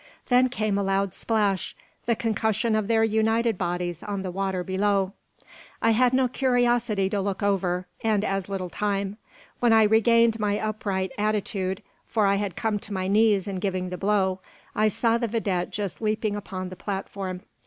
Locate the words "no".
6.11-6.27